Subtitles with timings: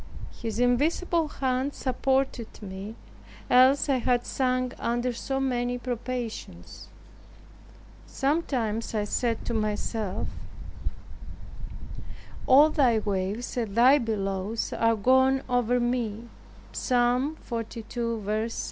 [0.41, 2.95] His invisible hand supported me;
[3.51, 6.87] else I had sunk under so many probations.
[8.07, 10.27] Sometimes I said to myself,
[12.47, 16.29] "All thy waves and thy billows are gone over me,"
[16.71, 17.33] (Psa.